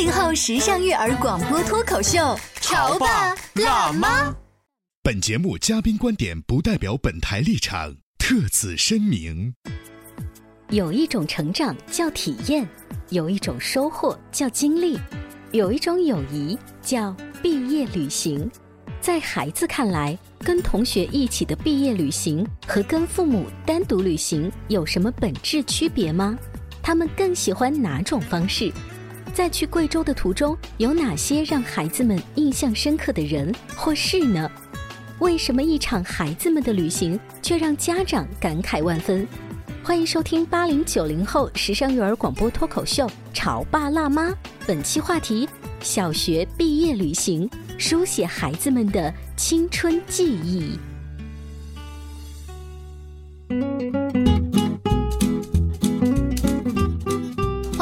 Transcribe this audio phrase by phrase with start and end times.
[0.00, 4.34] 八零后时尚育儿广播脱口秀，潮爸辣妈。
[5.02, 9.54] 本节目嘉宾观点不代表本台立场，特此声明。
[10.70, 12.66] 有一种成长叫体验，
[13.10, 14.98] 有一种收获叫经历，
[15.52, 18.50] 有一种友谊叫毕业旅行。
[19.02, 26.38] 在孩子看来，跟同学一起的毕业旅行和跟父母单独旅行有什么本质区别吗？
[26.82, 28.72] 他们更喜欢哪种方式？
[29.30, 34.50] 在去贵州的途中，有哪些让孩子们印象深刻的人或事呢？
[35.20, 39.26] 为什么一场孩子们的旅行却让家长感慨万分？
[39.82, 44.28] 欢迎收听八零九零后时尚育儿广播脱口秀《潮爸辣妈》，
[44.66, 45.48] 本期话题：
[45.80, 50.78] 小学毕业旅行，书写孩子们的青春记忆。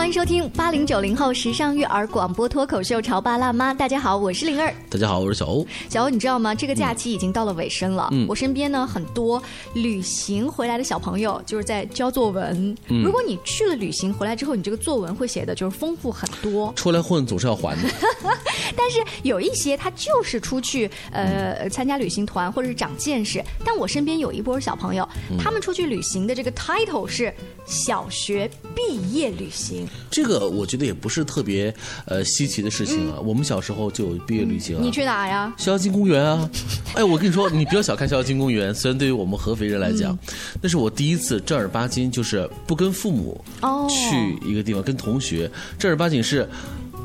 [0.08, 3.74] 迎收听八零九零后时尚育儿广播脱口秀《潮爸辣妈》。
[3.76, 4.72] 大家好，我是灵儿。
[4.88, 5.66] 大家好，我是小欧。
[5.90, 6.54] 小欧，你知道吗？
[6.54, 8.08] 这个假期已经到了尾声了。
[8.10, 9.42] 嗯我身边呢很多
[9.74, 12.74] 旅行回来的小朋友就是在交作文。
[12.88, 16.72] 嗯如果你去了旅行回来之后，你这个作文会写的就是丰富很多。
[16.74, 17.90] 出来混总是要还的。
[18.74, 23.44] 但是有一些他就是出去呃参加旅行团或者是长见识。
[23.62, 25.06] 但我身边有一波小朋友，
[25.38, 27.32] 他们出去旅行的这个 title 是
[27.66, 29.86] 小学毕业旅行。
[30.10, 31.75] 这个我觉得也不是特别
[32.06, 33.19] 呃稀奇的事情啊。
[33.25, 34.81] 我们小时候就有毕业旅行啊。
[34.82, 35.53] 你去哪呀？
[35.56, 36.50] 逍遥津公园啊！
[36.94, 40.19] 哎，我跟你说，你不要小看逍遥津公园，虽然对于我们合肥人来讲，
[40.60, 46.48] 那是我第一次正儿八经就是不跟父母哦去一个地方，跟同学正儿八经是。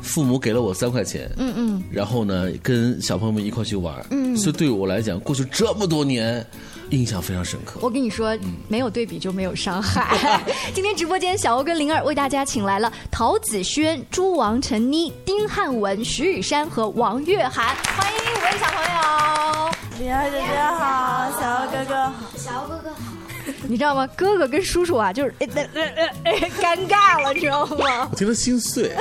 [0.02, 6.46] 父母给了我三块钱，嗯嗯，然后呢，跟小朋友们一块去玩，嗯，所以对我来讲，过去这么多年，
[6.90, 7.80] 印象非常深刻。
[7.82, 8.36] 我跟你说，
[8.68, 10.40] 没有对比就没有伤害。
[10.74, 19.70] 今天直播间，小欧跟灵儿为大家请来了陶子轩、朱王陈妮、丁汉文、徐雨珊和王月涵，欢迎五位小朋友。
[19.98, 20.46] 灵儿姐姐
[20.78, 23.23] 好，小欧哥哥好，小欧哥哥好。
[23.66, 24.06] 你知道吗？
[24.16, 28.08] 哥哥跟叔叔啊，就是呃呃呃呃尴尬了，你知道吗？
[28.12, 28.92] 我觉得心碎。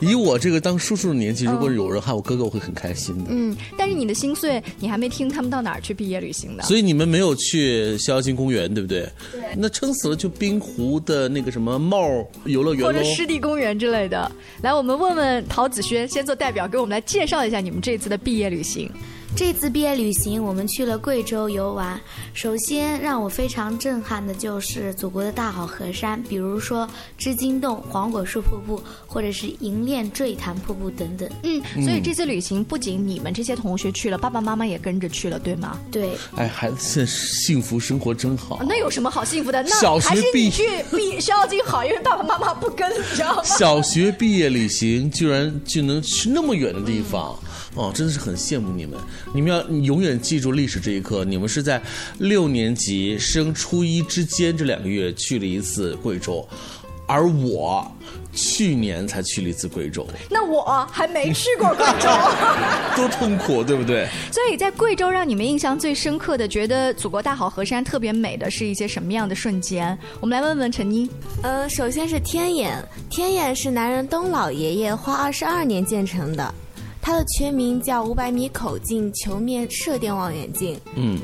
[0.00, 3.24] 以我这个当叔叔的年纪，如果有人喊我哥哥，我会很开心的。
[3.28, 6.62] 嗯，但是你的心碎，你还没听他们到哪儿去毕业旅行的？
[6.64, 9.08] 所以你们没有去逍遥津公园，对不对？
[9.32, 9.40] 对。
[9.56, 12.08] 那撑死了就滨湖的那个什么帽
[12.44, 13.02] 游乐园或者。
[13.04, 14.30] 湿地公园之类的。
[14.62, 18.90] 来，我们问问陶子轩，先做代表给我们来介绍一下你们这次的毕业旅行。
[19.38, 21.98] 这次毕业旅行，我们去了贵州游玩。
[22.34, 31.30] 首先让我非常震撼的就是祖国的大好河山，比如说织金洞、黄果树瀑布，或者是银链坠潭瀑布等等。
[31.44, 35.78] 嗯，所以这次旅行不仅你们这些同学去了，爸爸妈妈也跟着去了，对吗？
[35.92, 38.58] 对，哎，孩子现在幸福生活真好。
[38.68, 39.62] 那有什么好幸福的？
[39.62, 43.44] 那小学还是毕业去毕逍遥津好，因为爸爸妈妈不跟，你知道吗？
[43.44, 47.38] 小学毕业旅行居然就能去那么远的地方，
[47.74, 48.98] 哦，真的是很羡慕你们。
[49.34, 51.80] 你们要永远记住历史这一刻，你们是在
[52.18, 56.46] 六年级升初一之间这两个月去了一次贵州，
[57.06, 57.90] 而我
[58.32, 62.08] 去年才去了一次贵州，那我还没去过贵州，
[62.94, 64.06] 多痛苦，对不对？
[64.30, 69.98] 所以在贵州让你们印象最深刻的，觉得祖国大好河山特别美的是一些什么样的瞬间？
[70.20, 71.08] 我们来问问陈妮。
[71.42, 72.76] 呃，首先是天眼，
[73.10, 76.54] 天眼是南仁东老爷爷花二十二年建成的，
[77.00, 81.18] 它的全名叫五百米口径球面射电望远镜，嗯。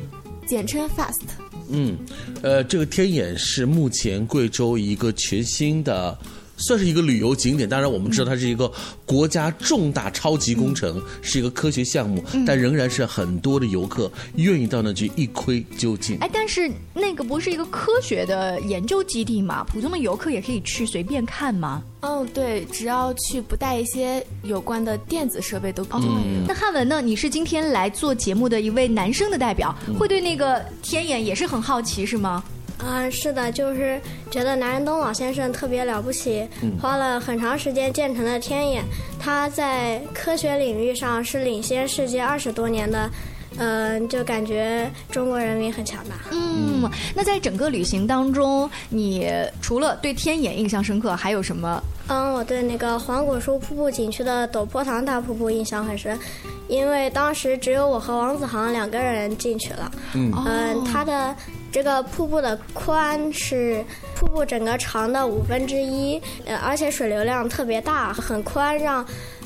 [0.47, 1.23] 简称 FAST。
[1.71, 1.97] 嗯，
[2.43, 6.19] 呃，这个天眼是目前贵州一个全新的。
[6.57, 8.71] 算是一个旅游景点，当然我们知道它是一个
[9.05, 16.17] 国家重大超级工程，是一个科学项目，但仍然是很多的游客愿意到那去一窥究竟。
[16.19, 19.65] 哎，但是那个不是一个科学的研究基地嘛？
[19.65, 21.83] 普通的游客也可以去随便看吗？
[22.03, 26.05] 哦，对，只要去不带一些有关的电子设备都可以。
[26.05, 27.01] 嗯那汉文呢？
[27.01, 32.45] 你是今天来做节目的一位男生的代表，会对那个天眼也是很好奇是吗？
[32.79, 34.01] 啊，是的，就是
[34.31, 36.47] 觉得南仁东老先生特别了不起，
[36.81, 38.85] 花了很长时间建成了天眼，
[39.19, 43.11] 他在科学领域上是领先世界二十多年的。
[43.57, 46.17] 嗯，就感觉中国人民很强大。
[46.33, 49.31] 嗯，那在整个旅行当中，你
[49.63, 51.81] 除了对天眼印象深刻，还有什么？
[52.09, 56.19] 嗯，我对那个黄果树瀑布景区的陡坡塘大瀑布印象很深，
[56.67, 59.93] 因为当时只有我和王子航两个人进去了。
[60.15, 61.33] 嗯，嗯，他的
[61.75, 63.85] 这个瀑布的宽是
[64.15, 69.05] 瀑布整个长的五分之一，呃，而且水流量特别大，很宽，让。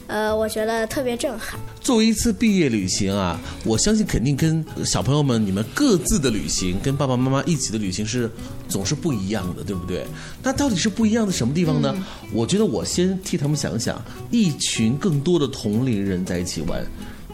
[0.09, 1.61] 呃，我觉得特别震撼。
[1.83, 8.31] 作为一次毕业旅行啊，我相信肯定跟小朋友们你们各自的旅行，跟爸爸妈妈一起的旅行是
[8.71, 10.07] 总是不一样的，对不对？
[10.43, 11.95] 那到底是不一样的什么地方呢？
[12.33, 16.83] 我觉得我先替他们想想，一群更多的同龄人在一起玩，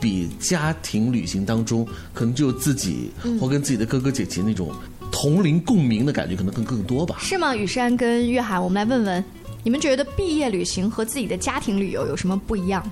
[0.05, 3.11] 比家庭旅行当中可能只有自己
[3.41, 4.71] 或跟自己的哥哥姐姐那种
[5.11, 7.17] 同龄共鸣的感觉可能更更多吧？
[7.21, 7.57] 是吗？
[7.57, 9.25] 雨山跟月涵，我们来问问。
[9.63, 12.85] 你们觉得毕业旅行和自己的家庭旅游有什么不一样？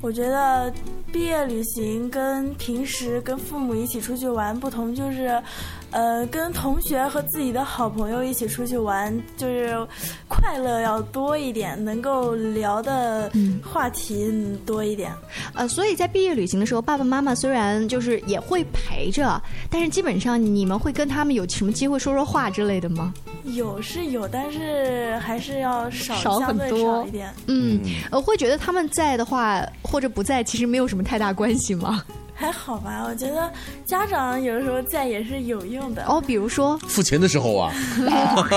[0.00, 0.72] 我觉得
[1.12, 5.42] 毕业旅行跟平时跟父母一起出去玩不同，就是，
[5.90, 9.86] 呃，跟同学和自己的好朋友一起出去玩，就是
[10.28, 13.30] 快乐要多一点，能够聊的
[13.64, 14.32] 话题
[14.64, 15.12] 多一点。
[15.54, 23.12] 呃，所以在毕业旅行的时候，爸爸妈妈虽然就是也会陪着，但是基本上你们会跟他们有什么机会说说话之类的吗？
[23.44, 27.32] 有是有，但是还是要少很多一点。
[27.46, 29.60] 嗯，呃，会觉得他们在的话。
[29.82, 32.04] 或者不在，其实没有什么太大关系吗？
[32.40, 33.52] 还好吧，我觉得
[33.84, 36.02] 家长有的时候在也是有用的。
[36.06, 37.70] 哦，比如说付钱的时候啊。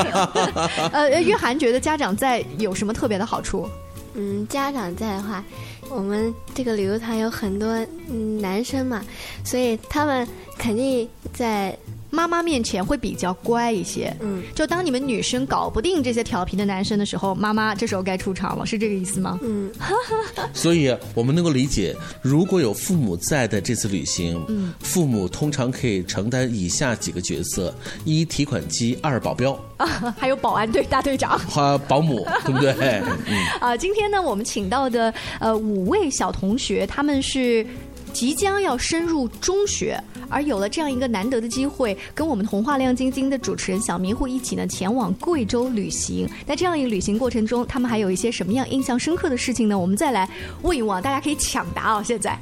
[0.93, 3.67] 呃，约涵觉得家长在有什么特别的好处？
[4.13, 5.43] 嗯，家长在的话，
[5.89, 7.67] 我们这个旅游团有很多
[8.09, 9.03] 嗯男生嘛，
[9.43, 10.25] 所以他们
[10.57, 11.77] 肯定在。
[12.13, 19.39] 妈妈面前会比较乖一些，嗯，就当你们女生搞不定这些调皮的男生的时候，妈妈这时候该出场了，是这个意思吗？
[19.41, 19.71] 嗯，
[20.53, 27.73] 所以我们能够理解，如果有父母在的这次旅行，嗯，父母通常可以承担以下几个角色：
[28.05, 33.01] 一提款机，二保镖，啊， 还有保安队大队长， 和保姆，对不对？
[33.25, 37.65] 嗯，啊，今天呢，我们请到的呃五位小同学，他们是。
[38.13, 46.29] 即将要深入中学，而有了这样一个难得的机会，跟我们童话亮晶晶的主持人小迷糊一起呢，前往贵州旅行。
[46.45, 49.77] 在这样一个旅行过程中，他们还有一些什么样印象深刻的事情呢？
[49.77, 50.29] 我们再来
[50.61, 52.03] 问一问，大家可以抢答哦。
[52.05, 52.39] 现在，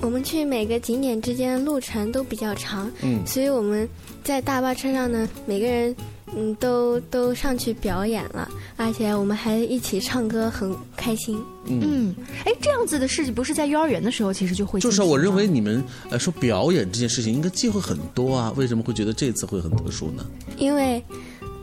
[0.00, 3.88] 我们去每个景点之间的路程都比较长，嗯，所以我们
[4.24, 5.94] 在大巴车上呢，每个人。
[6.36, 11.40] 嗯，都都上去表演了，而且我们还一起唱歌，很开心。
[11.66, 14.80] 嗯，哎，这样子的事情不是在幼儿园的时候其实就会。
[14.80, 20.24] 就是我认为你们呃说表演这件事情应该机会很多啊，为什么会觉得这次会很特殊呢？
[20.56, 21.02] 因为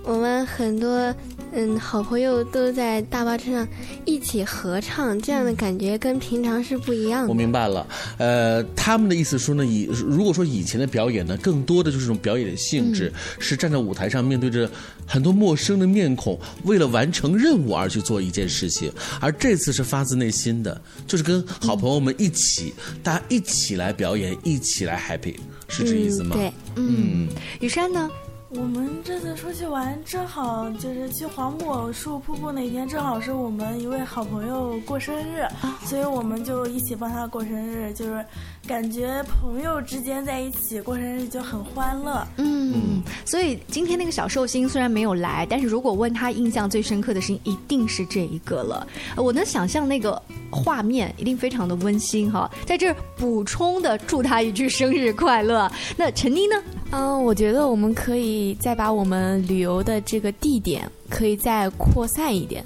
[0.08, 1.14] 我们很多。
[1.54, 3.68] 嗯，好朋友都在大巴车上
[4.04, 7.30] 一起合唱，这样的感觉跟平常是不一样的。
[7.30, 7.88] 我明白了，
[8.18, 14.70] 呃，他们的意思说呢，以如果说以前的表演呢，更多的就是这种表演的性质，是站在舞台上面对着
[15.06, 25.36] 很多陌生的面孔，为了完成任务而去做一件事情，而这次是发自内心的，就是跟好朋友们一起，大家一起来表演，一起来 happy，
[25.70, 26.36] 是这意思吗？
[26.36, 27.30] 对，嗯，
[27.62, 28.10] 雨山呢？
[28.50, 35.46] 我们这次出去玩，正好就是去黄果树瀑布那天，正好是我们一位好朋友过生日，
[35.84, 38.26] 所以我们就一起帮他过生日，就是
[38.68, 42.28] 感觉朋友之间在一起过生日就很欢乐。
[42.36, 48.86] 嗯，所以今天那个小寿星虽然没有来，但是如果问他印象最深刻的事情，一定是这一个了。
[49.16, 50.22] 我能想象那个
[50.52, 55.72] 画面一定非常的温馨哈，在这补充的祝他一句生日快乐。
[55.96, 56.62] 那陈妮呢？
[56.92, 62.64] 嗯，我觉得我们可以再把我们旅游的这个地点可以再扩散一点，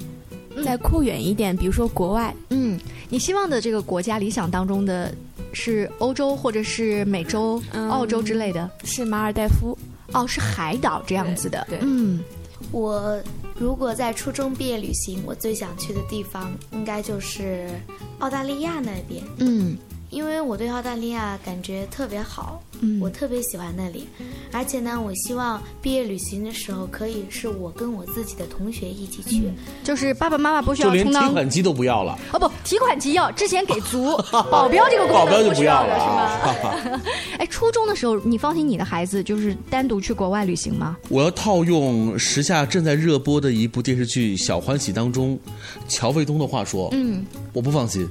[0.64, 2.34] 再扩远一点，比如说国外。
[2.50, 2.80] 嗯，
[3.10, 5.14] 你希望的这个国家理想当中的
[5.54, 8.70] 是欧洲或者是美洲、澳洲之类的？
[8.84, 9.78] 是马尔代夫？
[10.14, 11.66] 哦，是海岛这样子的。
[11.70, 12.20] 对，嗯，
[12.72, 13.18] 我
[13.56, 17.70] 如果在初中毕业旅行，我最想去的地方应该就是
[18.20, 19.24] 澳大利亚那边。
[19.38, 19.78] 嗯。
[20.12, 24.08] 因为我对澳大利亚感觉特别好，嗯，我特别喜欢那里，
[24.52, 29.50] 而且呢，我希望毕业旅行的时候可以是我跟我自己的同学一起去，
[29.84, 32.20] 就是爸爸妈妈不需要充当提款机都不要了。
[32.34, 34.18] 哦，不，提款机要之前给足，
[34.52, 37.02] 保镖这个功能不要了，是吗？
[37.40, 40.98] 哎，初中的时候，你放心你的孩子就是单独去国外旅行吗？
[41.08, 45.40] 我要套用时下正在热播的一部电视剧《小欢喜》当中
[45.88, 48.06] 乔卫东的话说，嗯，我不放心。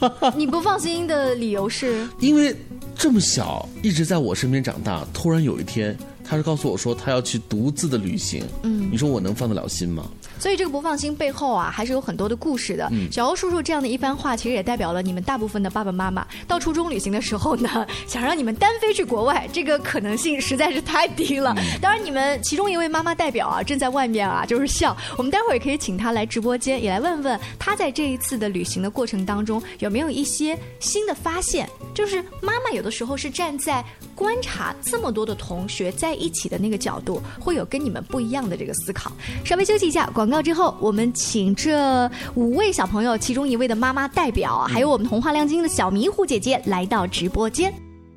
[0.36, 2.06] 你不放心的理由是？
[2.18, 2.54] 因为
[2.94, 5.96] 这么小，一直在我身边长大，突然有一天
[6.28, 8.42] 他是告诉我说他要去独自的旅行。
[8.62, 10.04] 嗯，你说我能放得了心吗？
[10.38, 12.90] 所以这个不放心背后啊，还是有很多的故事的。
[13.10, 21.54] 小欧叔叔这样的一番话，其实也代表了你们大部分的爸爸妈妈到初中旅行的时候呢， 想让你们单飞去国外，这个可能性实在是太低了。
[21.80, 24.94] 当然，你们其中一位妈妈代表啊，正在外面啊，就是笑。
[25.16, 31.68] 我们待会儿也可以请她来直播间，也来问问她在这一次的旅行的过程当中有没有一些新的发现。
[31.94, 33.82] 就是妈妈有的时候是站在
[34.14, 39.12] 观察这么多的同学在一起的那个角度，会有跟你们不一样的这个思考。
[39.44, 47.85] 稍微休息一下，广告之后，我们请这五位小朋友其中一位的妈妈代表，还有我们童话亮晶晶的小迷糊姐姐来到直播间。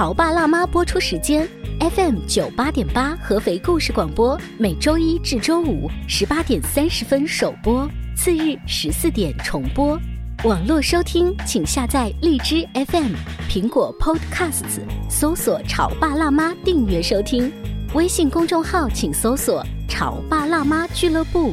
[0.00, 1.46] 潮爸辣妈播出时间
[1.78, 10.00] ：FM 九八点八合肥故事广播，每周一至周五十八点三十分首播，次日十四点重播。
[10.44, 13.12] 网络收听，请下载荔枝 FM、
[13.46, 14.80] 苹果 Podcasts，
[15.10, 17.52] 搜索“潮爸辣妈”订阅收听。
[17.92, 21.48] 微信公众号请搜索“潮爸辣妈俱乐部”。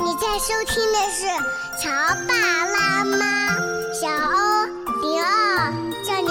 [0.00, 1.26] 你在收听的是
[1.82, 1.90] 《潮
[2.26, 2.34] 爸
[2.64, 3.58] 辣妈》，
[3.92, 4.64] 小欧
[5.02, 5.79] 零二，叫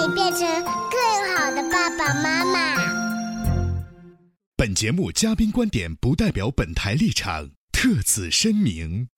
[0.00, 0.40] 你变成。
[0.64, 2.74] 更好的爸爸妈妈。
[4.56, 9.08] 本节目嘉宾观点不代表本台立场，特此声明。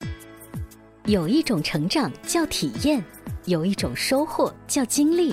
[1.05, 3.03] 有一种成长叫体验，
[3.45, 5.33] 有一种收获叫经历，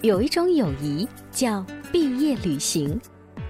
[0.00, 2.98] 有一种友谊叫毕业旅行。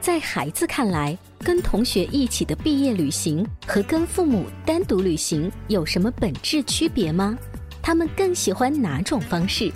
[0.01, 7.39] 在孩子看来，跟同学一起的毕业旅行和跟父母单独旅行有什么本质区别吗？
[7.81, 9.73] 他们更喜欢哪种方式？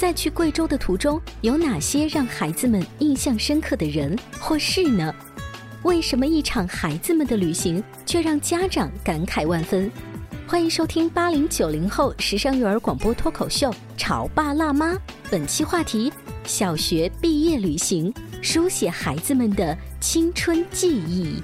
[0.00, 5.14] 在去贵州的途中，有哪些让孩子们印象深刻的人或事呢？
[5.82, 9.92] 为什么一场孩子们的旅行却让家长感慨万分？
[10.46, 14.94] 欢迎收听八零九零后时尚育儿广播脱口秀《潮爸辣妈》，
[15.30, 16.10] 本期话题：
[16.44, 21.42] 小学毕业旅行，书写孩子们的青春记忆。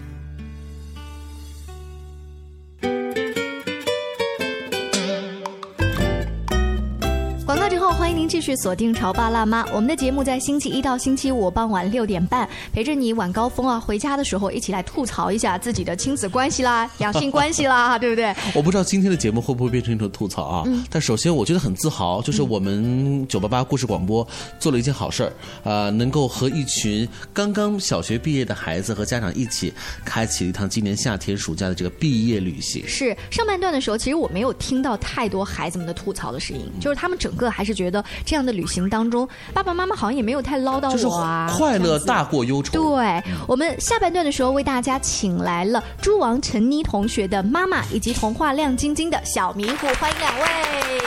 [8.27, 18.35] 您继续锁定《潮爸辣妈》，我们的节目在星期一到星期五傍晚六点半，陪着你晚高峰啊，回家的时候一起来吐槽一下自己的亲子关系啦、 两性关系啦， 对不对？
[18.53, 20.65] 我不知道今天的节目会不会变成一种吐槽啊？
[20.91, 24.27] 但首先我觉得很自豪，就是我们九八八故事广播
[24.59, 29.73] 做了一件好事儿，呃，能够和一群刚刚小学毕业的孩子和家长一起，
[30.05, 32.83] 开启了一趟今年夏天暑假的这个毕业旅行。
[32.89, 38.05] 是上半段的时候，其实我没有听到太多孩子们的吐槽的声音，就是他们整个还是觉得。
[38.25, 42.73] 这样的旅行当中，爸爸妈妈好像也没有太唠叨我啊，快乐大过忧愁。
[42.73, 50.47] 对我们下半段的时候为大家请来了猪王陈妮同学的妈妈，以及童话亮晶晶的小迷糊，欢迎两位。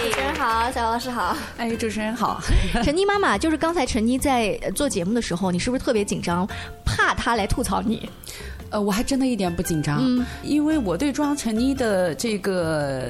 [0.03, 1.35] 主持人好，小老师好。
[1.57, 2.41] 哎，主持人好。
[2.83, 6.47] 陈妮妈妈，就是刚才陈妮在做节目的时候，你是不是特别紧张，
[6.85, 8.09] 怕她来吐槽你？
[8.71, 10.01] 呃，我还真的一点不紧张，
[10.43, 13.07] 因为我对庄陈妮的这个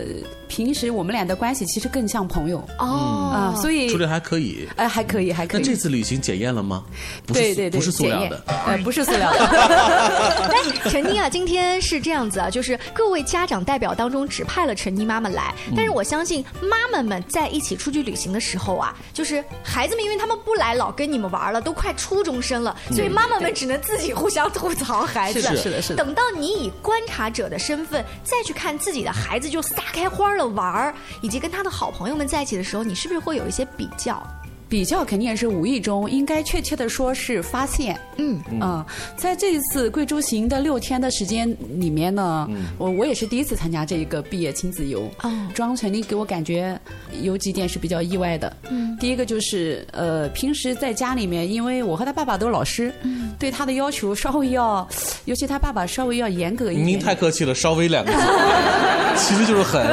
[0.50, 5.62] 平时我们俩的关系其实更像朋友哦啊，所以处理还可以，哎，还可以，还可以。
[5.62, 6.84] 那这次旅行检验了吗？
[7.28, 9.46] 对对对，不是塑料的，呃，不是塑料的。
[10.50, 25.42] 哎，陈妮啊，今天是这样子啊，就是各位家长代表当中只派了陈妮妈妈来，但是我相信妈妈们在一起出去旅行的时候啊，就是孩子们因为他们不来老跟你们玩了，都快初中生了，所以妈妈们只能自己互相吐槽孩子。
[25.42, 26.04] 是的，是的。
[26.04, 34.22] 等到你以观察者的身份再去看自己的孩子就撒开花了玩儿，以及跟他的好朋友们在一起的时候，你是不是会有一些比较？
[34.68, 38.00] 比较肯定也是无意中，应该确切的说是发现。
[38.18, 38.86] 嗯嗯，
[39.18, 45.10] 在这一次贵州行的六天的时间里面呢，我我也是第一次参加这一个毕业亲子游。
[45.24, 46.80] 哦，庄成立给我感觉
[47.24, 48.56] 有几点是比较意外的。
[48.70, 54.88] 嗯，第一个就是呃，平时在家里面，因为我和他爸爸都是老师，嗯，对他的要求稍微要，
[55.26, 56.86] 尤其他爸爸稍微要严格一点。
[56.86, 58.20] 您太客气了，稍微两个字。
[59.20, 59.86] 其实就是狠，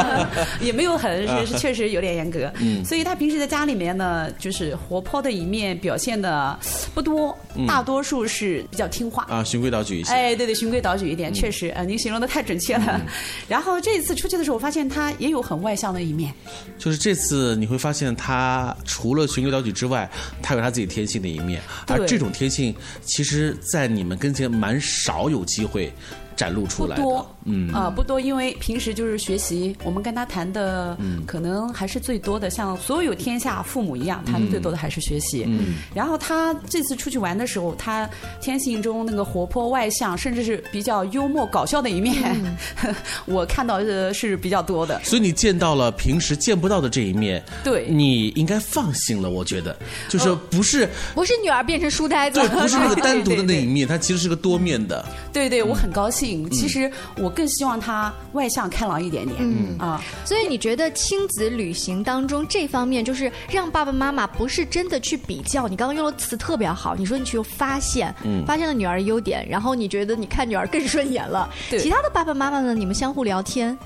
[0.60, 2.52] 也没有狠，是是确实有点严格。
[2.60, 6.58] 嗯所以他平时在家里面呢，就是活泼的一面表现的
[6.94, 9.26] 不多，嗯大多数是比较听话。
[9.28, 10.12] 啊，循规蹈矩一些。
[10.12, 13.00] 哎，对对，循规蹈矩一点，确实，呃，您形容的太准确了。
[13.48, 16.32] 然后这一次出去的时候，我发现他也有很外向的一面。
[16.78, 20.08] 就是这次你会发现，他除了循规蹈矩之外，
[20.42, 25.92] 他有他自己天性的一面，而这种天性，其实，在你们跟前蛮少有机会
[26.36, 27.02] 展露出来的。
[27.02, 35.44] 不多，嗯啊、不多，因为平时就是学习，我们跟他谈的，嗯可能还是最多的，像所有天下父母一样，谈的最多的还是学习。
[35.46, 38.08] 嗯然后他这次出去玩的时候，他
[38.40, 42.36] 天性中那个活泼外向，甚至是比较幽默搞笑的一面，
[43.24, 45.00] 我看到的是比较多的。
[45.04, 49.30] 所以你见到了平时见不到的这一面，对你应该放心了。
[49.30, 49.76] 我觉得，
[50.08, 55.04] 就是不是、不是女儿变成书呆子，对，不是那个单独的那一面， 它其实是个多面的。
[55.32, 56.25] 对对，我很高兴。
[56.50, 59.36] 其实我更希望他外向开朗一点点。
[59.40, 71.48] 嗯啊，所以你觉得亲子旅行当中这方面，就是让爸爸妈妈不是真的去比较，你刚刚用的词特别好，你说你去发现，嗯发现了女儿的优点，然后你觉得你看女儿更顺眼了。
[71.70, 72.74] 对其他的爸爸妈妈呢？
[72.74, 73.76] 你们相互聊天，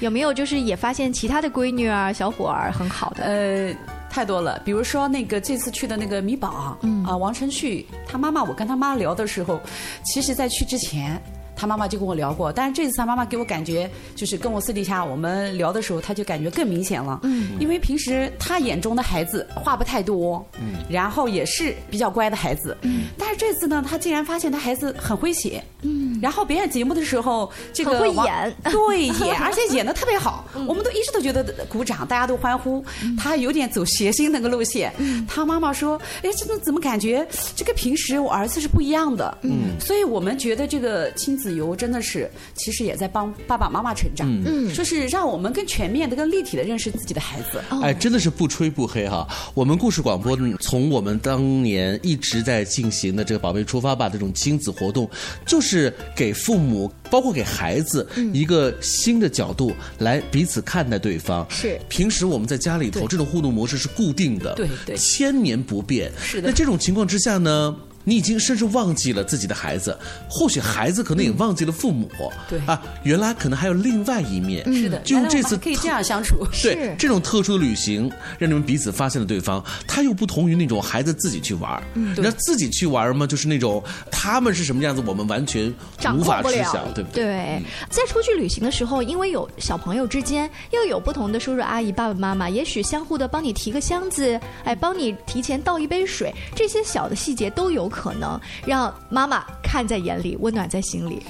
[0.00, 3.24] 有没有就是也发现其他的闺女啊、小伙儿很好的？
[3.24, 3.74] 呃，
[4.10, 4.60] 太多了。
[4.64, 9.60] 比如说那个这次去的那个米宝，嗯啊，王晨旭他妈妈，我跟他妈聊的时候，
[10.04, 11.20] 其实在去之前。
[11.62, 17.20] 他妈妈就跟我聊过，但是这次他妈妈给我感觉，就是跟我私底下我们聊的时候，他就感觉更明显了。
[17.22, 17.50] 嗯。
[17.60, 20.74] 因为平时他眼中的孩子话不太多，嗯。
[20.90, 23.04] 然后也是比较乖的孩子，嗯。
[23.16, 32.82] 但是这次呢，他竟然发现他孩子很会写，嗯，然后表演节目的时候，这个很会演对演，而且演的特别好， 嗯我们都一直都觉得鼓掌，大家都欢呼。
[33.18, 34.92] 他有点走谐星那个路线。
[34.98, 37.26] 嗯他妈妈说：“哎，这个怎么感觉
[37.56, 47.60] 这个平时我儿子是不一样的？”嗯所以我们觉得这个亲子游真的是，其实也在帮爸爸妈妈成长，嗯说是让我们更全面的、更立体的认识自己的孩子。
[47.82, 49.26] 哎，真的是不吹不黑哈！
[49.54, 55.08] 我们故事广播从我们当年一直在进行的这个“宝贝出发吧”这种亲子活动，
[55.46, 61.46] 就是给父母，包括给孩子一个新的角度来彼此看待对方。
[61.50, 66.10] 是平时我们在家里头这种互动模式是固定的，对对千年不变。
[66.20, 67.76] 是的那这种情况之下呢？
[68.04, 69.96] 你已经甚至忘记了自己的孩子，
[70.28, 72.08] 或许孩子可能也忘记了父母。
[72.48, 74.64] 对啊，原来可能还有另外一面。
[74.72, 76.46] 是的，就用这次可以这样相处。
[76.62, 81.82] 对这种特殊的旅行，让你们彼此发现了对方，他又不同于那种孩子自己去玩儿。
[81.94, 85.72] 嗯那自己去玩儿嘛，就是那种他们是什么样子，我们完全
[86.16, 87.24] 无法知晓，对不对？
[87.24, 101.22] 对，在出去旅行的时候，因为有小朋友之间又有不同的叔叔阿姨、爸爸妈妈，也许相互的帮你提个箱子，哎，帮你提前倒一杯水，这些小的细节都有可能让妈妈看在眼里，温暖在心里。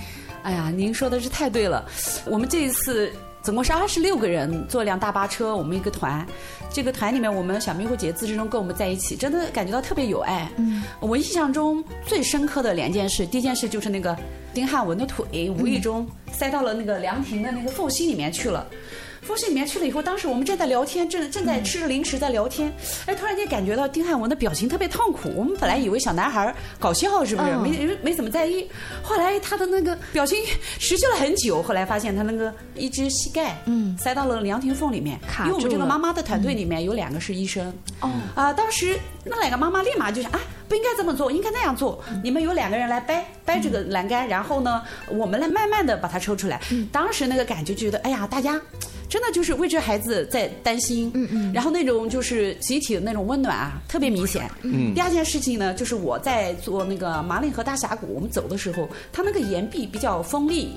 [0.44, 1.85] 哎呀，您说的是太对了。
[2.25, 6.27] 我们这一次总共是二十六个人，坐辆大巴车，我们一个团。
[6.70, 10.51] 这个团里面，我们小迷糊姐自始至终跟我们在一起，真的感觉到特别有爱。
[10.57, 14.16] 嗯，我印象中最深刻的两件事，第一件事就是那个
[14.55, 18.66] 丁汉文的腿无意中塞到了那个凉亭的那个缝隙里面去了。
[19.22, 22.72] 缝隙里面去了以后，当时我们正在聊天，正正在吃着零食在聊天，
[23.06, 25.32] 哎，突然间感觉到丁汉文的表情特别痛苦。
[25.37, 27.50] 我们本来以为小男孩搞笑是不是？
[27.50, 28.68] 嗯没没没怎么在意，
[29.00, 30.38] 后来他的那个表情
[30.80, 42.02] 持续了很久，后来发现他那个一只膝盖嗯塞到了凉亭缝里面，卡因为我们这个妈妈的团队里面有两个是医生，哦啊、当时那两个妈妈立马就想啊，不应该这么做，应该那样做。
[42.24, 46.61] 你们有两个人来掰掰这个栏杆，然后呢，我们来慢慢的把它抽出来。
[46.90, 48.61] 当时那个感觉觉得，哎呀，大家。
[49.12, 54.51] 真的就是为这孩子在担心，嗯嗯，然后那种就是集体的那种温暖啊，特别明显。
[54.62, 60.70] 嗯第二件事情呢，就是我在做那个马岭河大峡谷，我们走的时候，它那个岩壁比较锋利。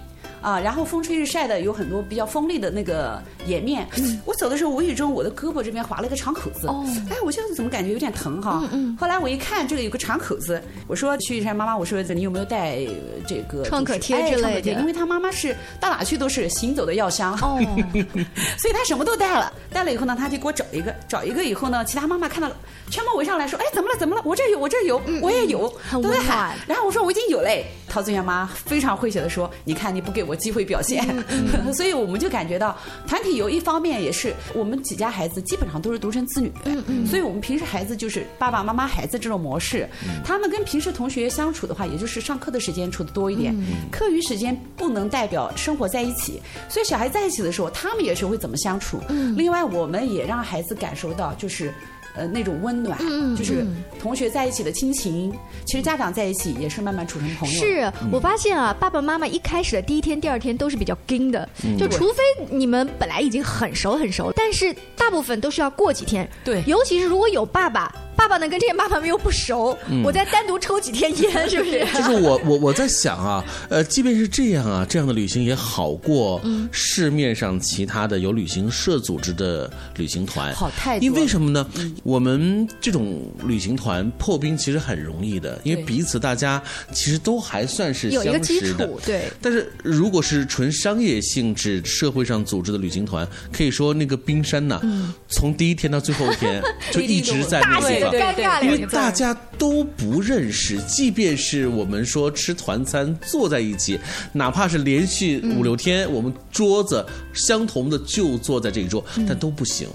[0.45, 3.87] 啊，然后风吹日晒的有很多比较锋利的那个岩面。
[4.25, 6.67] 我走的时候，无意中我的胳膊这边划了一个长口子。
[6.67, 8.59] 哦哎，我就是怎么感觉有点疼哈？
[8.65, 12.93] 嗯嗯后来我一看，这个有个长口子，我说徐玉山妈妈，我说你有没有带呃
[13.25, 17.33] 这个创可贴之类的因为他妈妈是到哪去都是行走的药箱。
[17.41, 17.57] 哦，
[18.61, 22.55] 所以他什么都带了，带了以后呢，他就给我找一个，找一个以后呢，其他妈妈看到了，
[22.91, 23.97] 全部围上来说，哎，怎么了？
[23.97, 24.21] 怎么了？
[24.23, 26.55] 我这有，我这有，我也有，都在喊。
[26.67, 27.65] 然后我说我已经有嘞。
[27.95, 31.01] 陶子媛妈非常诙谐的说：“你看你不给我机会表现。
[31.29, 32.77] 嗯 所以我们就感觉到
[33.07, 39.87] 团体游一方面也是我们几家孩子基本上都是独生子女，嗯所以我们平时孩子就是爸爸妈妈孩子这种模式，
[40.25, 43.55] 他们跟平时同学相处的话，也就是上课的时间处的多一点，
[43.89, 48.99] 课余时间不能代表生活在一起，所以小孩在一起的时候，他们也是会怎么相处。
[49.37, 51.73] 另外，我们也让孩子感受到就是。
[52.15, 55.33] 呃那种温暖，嗯就是嗯同学在一起的亲情。
[55.65, 57.59] 其实家长在一起也是慢慢处成朋友。
[57.59, 66.29] 是我发现啊，爸爸妈妈一开始的第一天、第二天都是比较硬的，嗯就除非你们本来已经很熟很熟，但是大部分都是要过几天。
[66.43, 71.85] 对，尤其是如果有爸爸，爸爸呢跟这些妈妈们又不熟，嗯我再单独抽几天烟， 是不是？
[71.93, 81.67] 就是我我我在想啊，呃，即便是这样啊，这样的旅行也好过嗯市面上其他的有旅行社组织的旅行团，好太多因为什么呢？
[81.77, 86.61] 嗯我们这种旅行团破冰其实很容易的，因为彼此大家
[86.93, 88.99] 其实都还算是有一个基相识的础，。
[89.05, 89.29] 对。
[89.41, 97.79] 但是如果是纯商业性质、社会上组织的旅行团，可以说那个冰山呐、嗯从第一天到最后一天 就一直在那
[98.11, 103.99] 大写的个地方尴尬因为大家都不认识，即便是我们说吃团餐坐在一起，
[104.33, 109.87] 哪怕是连续五六天，我们桌子相同的就坐在这一桌，但都不行。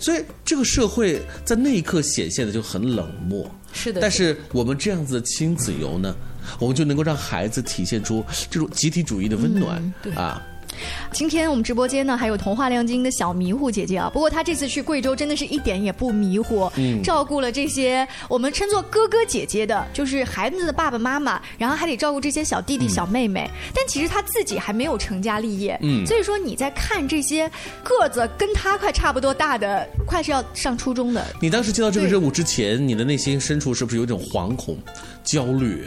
[0.00, 3.50] 所以这个社会在那一刻显现的就很冷漠。
[3.72, 6.14] 是的但是我们这样子的亲子游呢，
[6.58, 10.42] 我们就能够让孩子体现出这种集体主义的温暖、啊。
[11.12, 23.48] 今天我们直播间呢还有童话亮晶的小迷糊姐姐啊，不过她这次去贵州真的是一点也不迷糊，嗯照顾了这些我们称作哥哥姐姐的，就是孩子的爸爸妈妈，然后还得照顾这些小弟弟小妹妹。
[23.74, 27.50] 但其实她自己还没有成家立业，嗯所以说你在看这些
[27.82, 34.76] 个子跟她快差不多大的，快是要上初中的，你当时接到这个任务之前，你的内心深处是不是有一种惶恐、
[35.24, 35.84] 焦虑？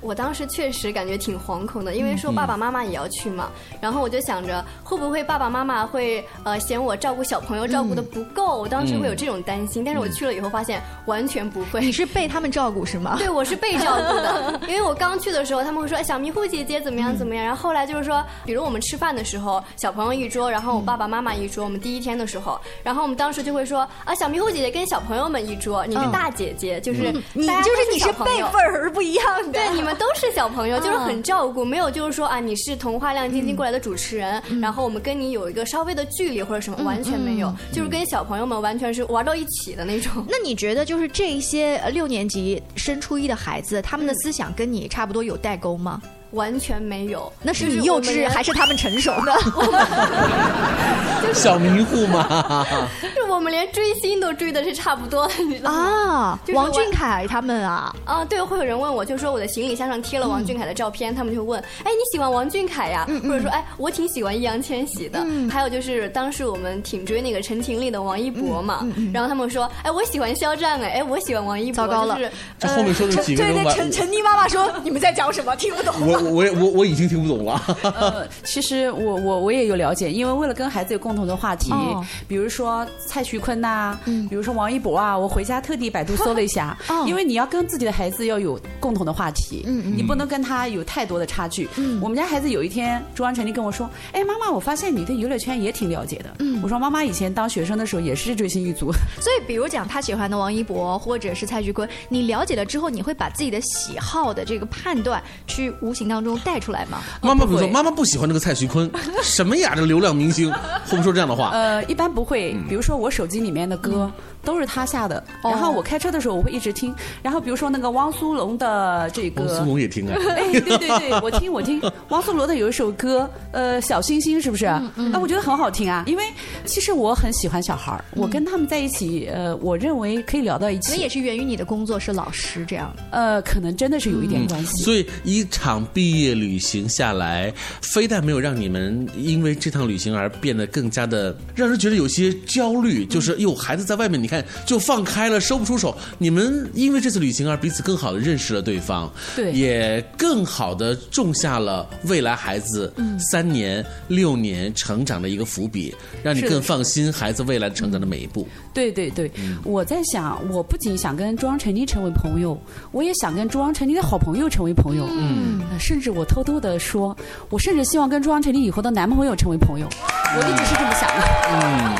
[0.00, 11.80] 我当时确实感觉挺惶恐的，因为说嗯爸爸妈妈也要去嘛，然后我就想着会不会爸爸妈妈会呃嫌我照顾小朋友照顾的不够，我当时会有这种担心，但是我去了以后发现完全不会。
[11.80, 13.16] 你是被他们照顾是吗？
[13.18, 26.10] 对，我是被照顾的， 因为我刚去的时候他们会说哎小迷糊姐姐怎么样怎么样，然后后来就是说，比如我们吃饭的时候，小朋友一桌，然后我爸爸妈妈一桌，我们第一天的时候，然后我们当时就会说啊小迷糊姐姐跟小朋友们一桌，你是嗯。
[26.10, 27.22] 大姐姐，就是嗯。
[27.34, 29.52] 你就是你是辈分儿不一样的。
[29.52, 40.24] 对，你们都是小朋友，就是嗯很照顾，没有就是说啊，你是童话亮晶晶过来的主持人，然后我们跟你有一个稍微的距离或者什么，嗯完全没有嗯，就是跟小朋友们完全是玩到一起的那种。
[40.28, 46.00] 那你觉得就是这一些呃六年级升初一的孩子，他们的思想跟你差不多有代沟吗？
[46.32, 49.32] 完全没有，那是你幼稚还是他们成熟呢？
[51.34, 52.66] 小迷糊嘛，
[53.14, 55.78] 就我们连追星都追的是差不多的，你知道吗？
[55.78, 63.06] 啊，就是王俊凯他们啊，啊，对，会有人问我，就说我的行李箱上贴了王俊凯的照片，他们就问，哎，你喜欢王俊凯呀？
[63.22, 65.24] 或者说，哎，我挺喜欢易烊千玺的。
[65.50, 71.80] 还有就是当时我们挺追那个陈情令的王一博嘛，然后他们说，哎，我喜欢肖战，哎，哎，我喜欢王一博。
[71.80, 75.54] 糟糕了就是这后面说的几个人完对对，陈陈妮妈妈说你们在讲什么？
[75.54, 75.94] 听不懂。
[76.00, 77.60] 我 我也我我已经听不懂了。
[77.82, 91.68] 呃，其实我我我也有了解，因为为了跟孩子有共同的话题，哦比如说蔡徐坤呐、比如说王一博啊，我回家特地百度搜了一下， 哦因为你要跟自己的孩子要有共同的话题，嗯嗯你不能跟他有太多的差距。
[92.00, 106.98] 我们家孩子有一天，朱安成就跟我说：“哎，妈妈，我发现你对娱乐圈也挺了解的。”我说：“妈妈以前当学生的时候也是追星一族。”所以，比如讲他喜欢的王一博或者是蔡徐坤，你了解了之后，你会把自己的喜好的这个判断去无形当中带出来吗？
[107.22, 108.90] 妈妈比如说，妈妈不喜欢这个蔡徐坤，
[109.22, 109.72] 什么呀？
[109.74, 111.50] 这流量明星会不会说这样的话？
[111.50, 112.54] 呃，一般不会。
[112.68, 114.10] 比如说我手机里面的歌
[114.44, 116.94] 都是他下的，然后我开车的时候我会一直听。
[117.22, 120.14] 然后比如说那个汪苏泷的这个，汪苏泷也听啊。
[120.36, 124.66] 哎，对对对，我听我听汪苏泷的有一首歌，呃，小星星是不是？
[124.66, 124.82] 啊，
[125.20, 126.04] 我觉得很好听啊。
[126.06, 126.24] 因为
[126.64, 130.88] 其实我很喜欢小孩儿，我跟他们在一起，呃，我认为可以聊到一起。
[130.88, 132.94] 可能也是源于你的工作是老师这样。
[133.10, 134.82] 呃，可能真的是有一点关系。
[134.82, 145.96] 所以一场毕业旅行下来，非但没有让你们因为这趟旅行而变得更加的让人觉得有些焦虑，就是哟，孩子在外面，你看就放开了，收不出手。
[146.18, 158.46] 你们因为这次旅行而彼此更好的认识了对方，对也更好的种下了未来孩子嗯三年、六年成长的一个伏笔，让你更放心孩子未来成长的每一步。
[158.72, 159.28] 对对对，
[159.64, 162.56] 我在想，我不仅想跟中央陈妮成为朋友，
[162.92, 165.08] 我也想跟中央陈妮的好朋友成为朋友。
[165.10, 167.16] 嗯，甚至我偷偷的说，
[167.48, 169.88] 我甚至希望跟中央陈妮以后的男朋友成为朋友。
[170.32, 171.26] 我一直是这么想的。
[171.50, 171.96] 嗯，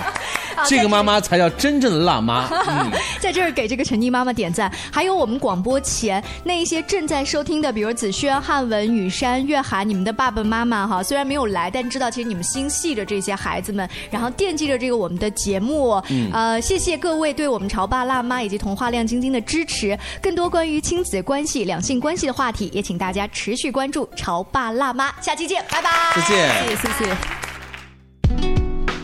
[0.67, 2.49] 这个妈妈才叫真正的辣妈。
[2.69, 2.91] 嗯。
[3.21, 16.03] 在这儿给这个陈妮妈妈点赞，还有我们广播前那一些正在收听的，比如子轩、汉文、雨山、月涵，你们的爸爸妈妈哈，虽然没有来，但知道其实你们心系着这些孩子们，然后惦记着这个我们的节目。
[16.09, 19.99] 嗯呃，谢谢各位对我们潮爸辣妈以及童话亮晶晶的支持。
[20.23, 25.13] 更多关于亲子关系、两性关系的话题，也请大家持续关注潮爸辣妈。
[25.21, 25.91] 下期见，拜拜。
[26.17, 28.60] 再见谢谢谢谢。